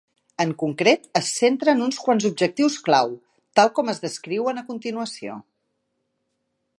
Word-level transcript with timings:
En 0.43 0.51
concret, 0.61 1.03
es 1.19 1.27
centra 1.41 1.75
en 1.77 1.83
uns 1.87 1.99
quants 2.05 2.25
objectius 2.31 2.79
clau, 2.89 3.13
tal 3.59 3.71
com 3.81 3.93
es 3.95 4.03
descriuen 4.07 4.63
a 4.63 4.67
continuació. 4.73 5.39